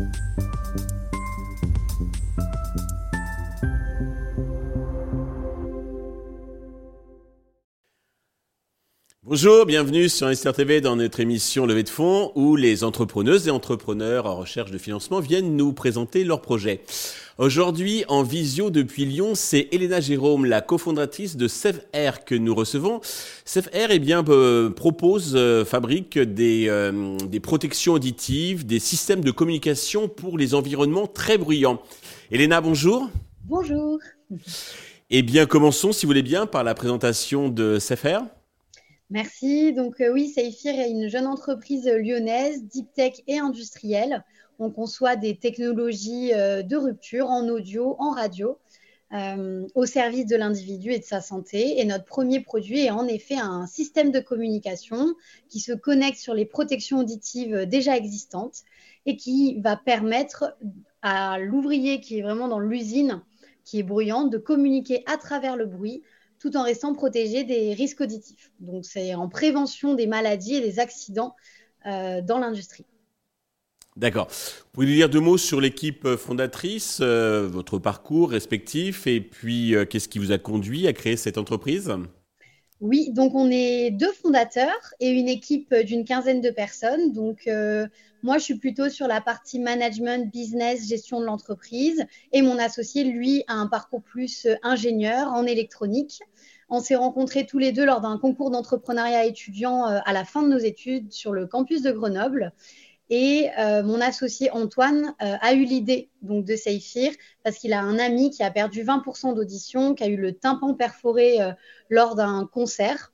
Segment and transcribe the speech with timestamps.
[0.00, 0.49] you.
[9.30, 13.52] Bonjour, bienvenue sur Investir TV dans notre émission Levée de fonds où les entrepreneuses et
[13.52, 16.80] entrepreneurs en recherche de financement viennent nous présenter leurs projets.
[17.38, 21.46] Aujourd'hui, en visio depuis Lyon, c'est Elena Jérôme, la cofondatrice de
[21.92, 23.00] Air que nous recevons.
[23.72, 29.30] Air eh bien, euh, propose, euh, fabrique des, euh, des protections auditives, des systèmes de
[29.30, 31.80] communication pour les environnements très bruyants.
[32.32, 33.08] Elena, bonjour.
[33.44, 34.00] Bonjour.
[35.08, 38.22] Eh bien, commençons, si vous voulez bien, par la présentation de Air.
[39.10, 39.72] Merci.
[39.72, 44.24] Donc euh, oui, Saphir est une jeune entreprise lyonnaise, deep tech et industrielle.
[44.60, 48.58] On conçoit des technologies euh, de rupture en audio, en radio,
[49.12, 51.80] euh, au service de l'individu et de sa santé.
[51.80, 55.14] Et notre premier produit est en effet un système de communication
[55.48, 58.62] qui se connecte sur les protections auditives déjà existantes
[59.06, 60.56] et qui va permettre
[61.02, 63.22] à l'ouvrier qui est vraiment dans l'usine,
[63.64, 66.02] qui est bruyante, de communiquer à travers le bruit
[66.40, 68.50] tout en restant protégé des risques auditifs.
[68.58, 71.36] Donc, c'est en prévention des maladies et des accidents
[71.86, 72.86] euh, dans l'industrie.
[73.96, 74.28] D'accord.
[74.28, 79.74] Vous pouvez nous dire deux mots sur l'équipe fondatrice, euh, votre parcours respectif, et puis
[79.74, 81.92] euh, qu'est-ce qui vous a conduit à créer cette entreprise?
[82.80, 87.12] Oui, donc on est deux fondateurs et une équipe d'une quinzaine de personnes.
[87.12, 87.86] Donc euh,
[88.22, 93.04] moi, je suis plutôt sur la partie management, business, gestion de l'entreprise et mon associé,
[93.04, 96.20] lui, a un parcours plus euh, ingénieur en électronique.
[96.70, 100.42] On s'est rencontrés tous les deux lors d'un concours d'entrepreneuriat étudiant euh, à la fin
[100.42, 102.54] de nos études sur le campus de Grenoble.
[103.10, 107.10] Et euh, mon associé Antoine euh, a eu l'idée donc de Saphir
[107.42, 110.74] parce qu'il a un ami qui a perdu 20% d'audition, qui a eu le tympan
[110.74, 111.50] perforé euh,
[111.88, 113.12] lors d'un concert.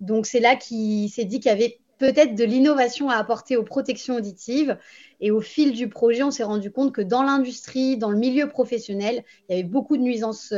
[0.00, 3.64] Donc c'est là qu'il s'est dit qu'il y avait peut-être de l'innovation à apporter aux
[3.64, 4.78] protections auditives.
[5.20, 8.48] Et au fil du projet, on s'est rendu compte que dans l'industrie, dans le milieu
[8.48, 10.52] professionnel, il y avait beaucoup de nuisances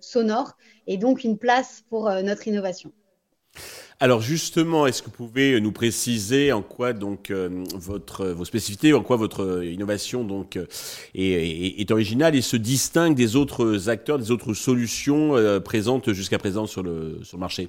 [0.00, 2.92] sonores et donc une place pour notre innovation.
[4.00, 8.92] Alors justement, est-ce que vous pouvez nous préciser en quoi donc euh, votre vos spécificités,
[8.92, 10.66] en quoi votre innovation donc euh,
[11.14, 16.66] est, originale et se distingue des autres acteurs, des autres solutions euh, présentes jusqu'à présent
[16.66, 17.68] sur le sur marché?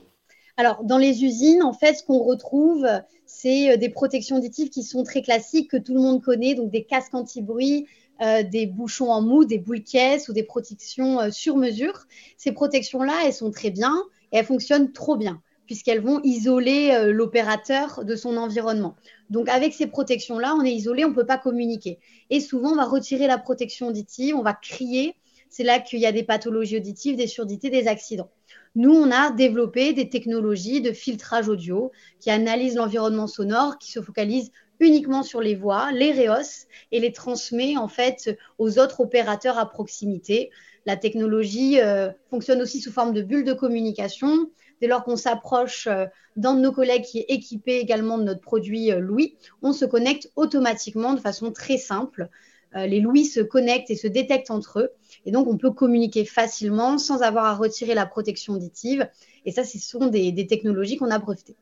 [0.58, 2.88] Alors, dans les usines, en fait, ce qu'on retrouve,
[3.26, 6.86] c'est des protections auditives qui sont très classiques, que tout le monde connaît, donc des
[6.86, 7.88] casques anti-bruit,
[8.22, 12.06] des bouchons en mou, des boules caisses ou des protections sur mesure.
[12.38, 17.12] Ces protections-là, elles sont très bien et elles fonctionnent trop bien puisqu'elles vont isoler euh,
[17.12, 18.96] l'opérateur de son environnement.
[19.30, 22.00] Donc avec ces protections-là, on est isolé, on ne peut pas communiquer.
[22.30, 25.16] Et souvent, on va retirer la protection auditive, on va crier.
[25.50, 28.30] C'est là qu'il y a des pathologies auditives, des surdités, des accidents.
[28.76, 34.02] Nous, on a développé des technologies de filtrage audio qui analysent l'environnement sonore, qui se
[34.02, 34.52] focalisent
[34.82, 39.70] uniquement sur les voix, les réos, et les transmet en fait aux autres opérateurs à
[39.70, 40.50] proximité.
[40.86, 44.50] La technologie euh, fonctionne aussi sous forme de bulles de communication
[44.82, 46.06] dès lors qu'on s'approche euh,
[46.36, 49.86] d'un de nos collègues qui est équipé également de notre produit euh, Louis, on se
[49.86, 52.30] connecte automatiquement de façon très simple.
[52.76, 54.90] Euh, les Louis se connectent et se détectent entre eux.
[55.26, 59.08] Et donc, on peut communiquer facilement sans avoir à retirer la protection auditive.
[59.46, 61.56] Et ça, ce sont des, technologies qu'on a brevetées.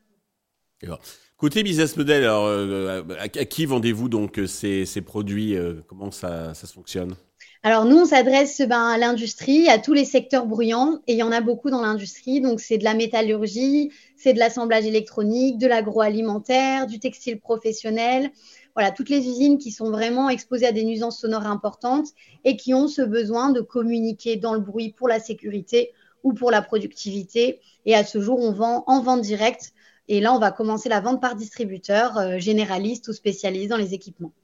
[1.36, 2.48] Côté business model, alors,
[3.18, 7.14] à, qui vendez-vous donc ces, produits Comment ça, ça fonctionne?
[7.66, 11.22] Alors nous, on s'adresse ben, à l'industrie, à tous les secteurs bruyants, et il y
[11.22, 12.42] en a beaucoup dans l'industrie.
[12.42, 18.30] Donc c'est de la métallurgie, c'est de l'assemblage électronique, de l'agroalimentaire, du textile professionnel.
[18.74, 22.08] Voilà, toutes les usines qui sont vraiment exposées à des nuisances sonores importantes
[22.44, 25.92] et qui ont ce besoin de communiquer dans le bruit pour la sécurité
[26.22, 27.60] ou pour la productivité.
[27.86, 29.72] Et à ce jour, on vend en vente directe.
[30.08, 33.94] Et là, on va commencer la vente par distributeur, euh, généraliste ou spécialiste dans les
[33.94, 34.34] équipements.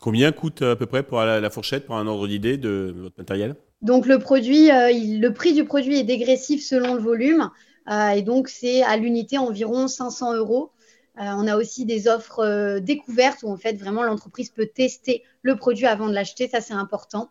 [0.00, 3.54] Combien coûte à peu près pour la, fourchette, pour un ordre d'idée de votre matériel?
[3.82, 7.50] Donc le produit, euh, le prix du produit est dégressif selon le volume
[7.90, 10.70] euh, et donc c'est à l'unité environ 500 euros.
[11.18, 15.56] Euh, on a aussi des offres découvertes où en fait vraiment l'entreprise peut tester le
[15.56, 17.30] produit avant de l'acheter, ça c'est important.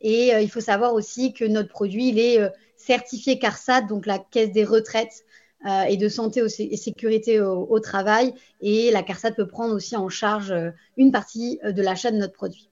[0.00, 2.38] Et il faut savoir aussi que notre produit il est
[2.76, 5.24] certifié CARSAT, donc la caisse des retraites
[5.64, 8.34] euh, et de santé et sécurité au, travail.
[8.60, 12.18] Et la CARSAT peut prendre aussi en charge euh, une partie euh, de l'achat de
[12.18, 12.68] notre produit.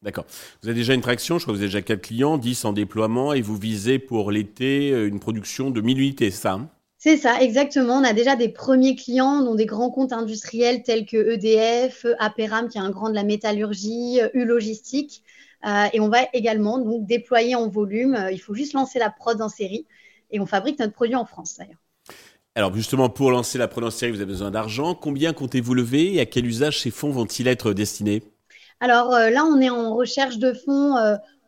[0.00, 0.24] D'accord.
[0.62, 2.72] Vous avez déjà une traction, je crois que vous avez déjà 4 clients, 10 en
[2.72, 6.70] déploiement, et vous visez pour l'été une production de 1000 unités, ça hein?
[6.96, 7.94] C'est ça, exactement.
[7.94, 12.68] On a déjà des premiers clients, dont des grands comptes industriels tels que EDF, Aperam,
[12.68, 15.22] qui est un grand de la métallurgie, U Logistique.
[15.92, 18.28] et on va également donc déployer en volume.
[18.32, 19.86] Il faut juste lancer la prod en série.
[20.30, 21.80] Et on fabrique notre produit en France, d'ailleurs.
[22.56, 24.94] Alors justement, pour lancer la série, vous avez besoin d'argent.
[24.94, 28.24] Combien comptez-vous lever et à quel usage ces fonds vont-ils être destinés?
[28.80, 30.96] Alors là, on est en recherche de fonds,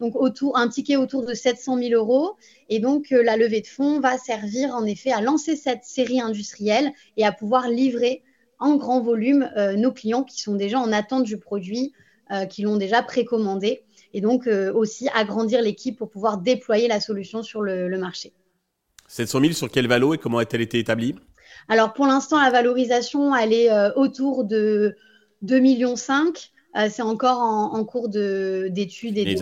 [0.00, 2.36] donc autour, un ticket autour de 700 000 euros.
[2.68, 6.92] Et donc, la levée de fonds va servir en effet à lancer cette série industrielle
[7.16, 8.22] et à pouvoir livrer
[8.60, 11.92] en grand volume nos clients qui sont déjà en attente du produit,
[12.48, 13.82] qui l'ont déjà précommandé.
[14.14, 18.32] Et donc, aussi agrandir l'équipe pour pouvoir déployer la solution sur le marché.
[19.08, 21.14] 700 000 sur quel valo et comment a-t-elle été établie?
[21.68, 24.96] Alors pour l'instant, la valorisation, elle est euh, autour de
[25.44, 25.94] 2,5 millions.
[26.74, 29.18] Euh, c'est encore en, cours d'études.
[29.18, 29.36] Et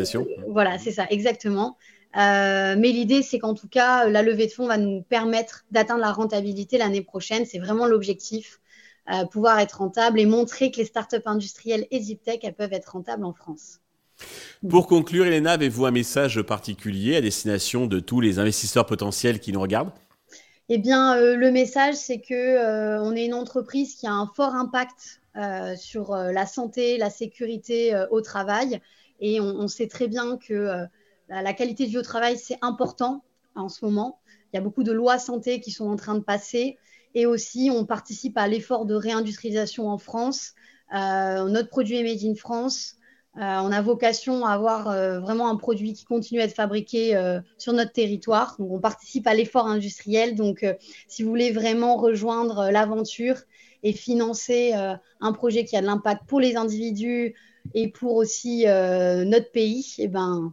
[0.48, 1.76] voilà, c'est ça, exactement.
[2.16, 6.00] Euh, mais l'idée, c'est qu'en tout cas, la levée de fonds va nous permettre d'atteindre
[6.00, 7.46] la rentabilité l'année prochaine.
[7.46, 8.60] C'est vraiment l'objectif,
[9.30, 13.24] pouvoir être rentable et montrer que les startups industrielles et Ziptech, elles peuvent être rentables
[13.24, 13.80] en France.
[14.68, 19.52] Pour conclure, Elena, avez-vous un message particulier à destination de tous les investisseurs potentiels qui
[19.52, 19.92] nous regardent?
[20.72, 24.30] Eh bien, euh, le message, c'est que euh, on est une entreprise qui a un
[24.36, 28.80] fort impact euh, sur la santé, la sécurité au travail,
[29.18, 30.86] et on, sait très bien que
[31.28, 33.24] la qualité de vie au travail, c'est important
[33.54, 34.20] en ce moment.
[34.52, 36.78] Il y a beaucoup de lois santé qui sont en train de passer,
[37.14, 40.54] et aussi on participe à l'effort de réindustrialisation en France.
[40.92, 42.96] notre produit est made in France.
[43.36, 47.16] Euh, on a vocation à avoir euh, vraiment un produit qui continue à être fabriqué
[47.16, 48.56] euh, sur notre territoire.
[48.58, 50.34] Donc, on participe à l'effort industriel.
[50.34, 50.66] Donc,
[51.06, 53.36] si vous voulez vraiment rejoindre l'aventure
[53.82, 57.34] et financer un projet qui a de l'impact pour les individus
[57.72, 60.52] et pour aussi notre pays, eh ben,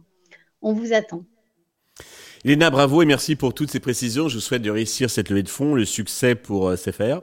[0.62, 1.24] on vous attend.
[2.44, 4.28] Elena, bravo et merci pour toutes ces précisions.
[4.28, 7.20] Je vous souhaite de réussir cette levée de fonds, le succès pour euh, CFR.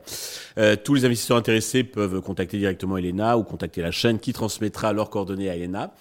[0.57, 4.91] Euh, tous les investisseurs intéressés peuvent contacter directement Elena ou contacter la chaîne qui transmettra
[4.91, 5.93] leurs coordonnées à Elena.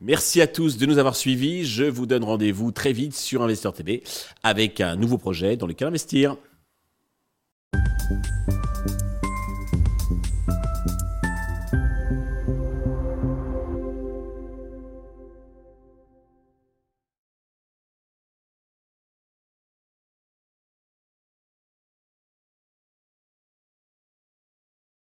[0.00, 1.64] Merci à tous de nous avoir suivis.
[1.64, 4.02] Je vous donne rendez-vous très vite sur Investeur TV
[4.42, 6.36] avec un nouveau projet dans lequel investir.